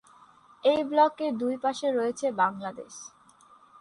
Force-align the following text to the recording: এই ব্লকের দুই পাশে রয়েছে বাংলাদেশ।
এই 0.63 0.81
ব্লকের 0.83 1.31
দুই 1.37 1.55
পাশে 1.63 1.87
রয়েছে 1.91 2.27
বাংলাদেশ। 2.41 2.93